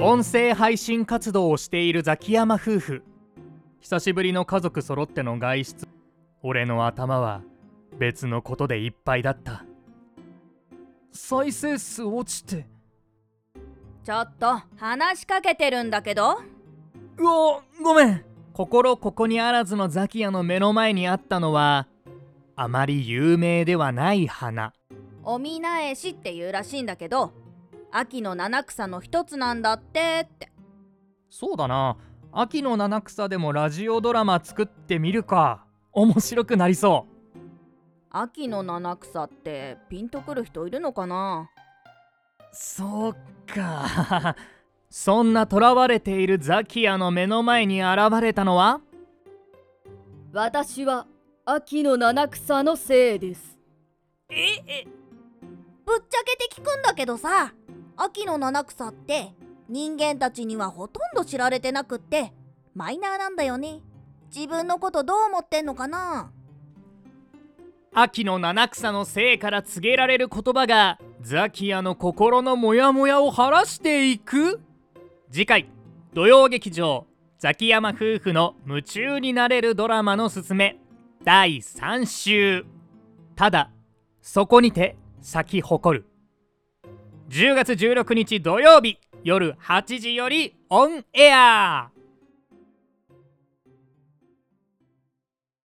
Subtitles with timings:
[0.00, 3.02] 音声配信活動をしているザキヤマ夫婦。
[3.80, 5.88] 久しぶりの家族揃っての外出。
[6.42, 7.42] 俺の頭は
[7.98, 9.64] 別のことでいっぱいだった。
[11.12, 12.66] 再生数落ちて。
[14.02, 16.38] ちょっと話しかけてるんだけど。
[17.16, 18.24] うわごめん。
[18.52, 21.86] 心ここにあらずのザキヤの目の前にあったのは
[22.56, 24.72] あまり有名ではない花。
[25.22, 27.32] おみなえしっていうらしいんだけど
[27.96, 30.50] 秋の七草の一つなんだってって。
[31.30, 31.96] そうだな。
[32.32, 35.64] 秋の七草でもラジオドラマ作ってみるか。
[35.92, 37.38] 面白くなりそう。
[38.10, 41.48] 秋の七草ってピンとくる人いるのかな？
[42.50, 44.34] そうか。
[44.90, 48.80] そんな囚われているザキヤの目の前に現れたのは？
[50.32, 51.06] 私は
[51.44, 53.56] 秋の七草のせいです。
[54.30, 54.84] ええ
[55.86, 57.54] ぶっちゃけて聞くんだけどさ
[57.96, 59.32] 秋の七草って
[59.68, 62.32] 人間たちにはほとんど知られてなくって
[62.74, 63.80] マイナーなんだよね。
[64.34, 66.32] 自分のことどう思ってんのかな？
[67.92, 74.60] 秋の七草のせいから告げられる言葉がザキヤの心のモヤモヤを晴らしていく？
[75.30, 75.68] 次回
[76.12, 77.06] 土曜劇場
[77.38, 80.80] ザキヤマ夫婦の夢中になれるドラマのすすめ
[81.22, 82.66] 第3週。
[83.36, 83.70] ただ
[84.20, 86.06] そこにて咲き誇る。
[87.28, 91.93] 10月16日土曜日夜8時よりオンエア。